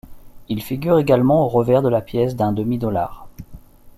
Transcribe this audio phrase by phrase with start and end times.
[0.49, 3.27] Il figure également au revers de la pièce d'un demi dollar.